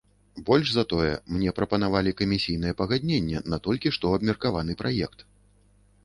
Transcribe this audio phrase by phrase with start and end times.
[0.45, 5.19] Больш за тое, мне прапанавалі камісійнае пагадненне на толькі што абмеркаваны праект.